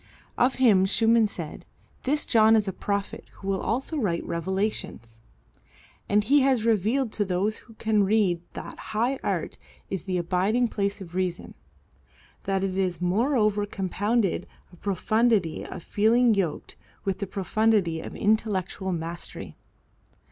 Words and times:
Of 0.35 0.55
him 0.55 0.87
Schumann 0.87 1.27
said, 1.27 1.63
"This 2.05 2.25
John 2.25 2.55
is 2.55 2.67
a 2.67 2.73
prophet 2.73 3.25
who 3.33 3.47
will 3.47 3.61
also 3.61 3.97
write 3.97 4.25
revelations," 4.25 5.19
and 6.09 6.23
he 6.23 6.39
has 6.39 6.65
revealed 6.65 7.11
to 7.11 7.23
those 7.23 7.57
who 7.57 7.75
can 7.75 8.03
read 8.03 8.41
that 8.53 8.79
high 8.97 9.19
art 9.23 9.59
is 9.91 10.05
the 10.05 10.17
abiding 10.17 10.69
place 10.69 11.01
of 11.01 11.13
reason, 11.13 11.53
that 12.45 12.63
it 12.63 12.77
is 12.79 12.99
moreover 12.99 13.67
compounded 13.67 14.47
of 14.73 14.81
profundity 14.81 15.63
of 15.63 15.83
feeling 15.83 16.33
yoked 16.33 16.75
with 17.05 17.29
profundity 17.29 18.01
of 18.01 18.15
intellectual 18.15 18.91
mastery. 18.91 19.55